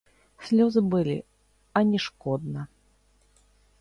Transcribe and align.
Слёзы 0.45 0.81
былі, 0.93 1.13
а 1.81 1.85
не 1.93 1.99
шкодна. 2.07 2.61